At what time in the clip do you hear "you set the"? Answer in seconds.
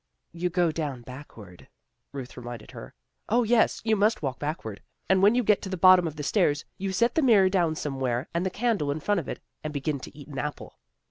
6.79-7.21